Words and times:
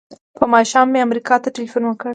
په 0.37 0.43
ماښام 0.53 0.87
مې 0.93 0.99
امریکا 1.07 1.35
ته 1.43 1.49
ټیلفون 1.55 1.83
وکړ. 1.87 2.09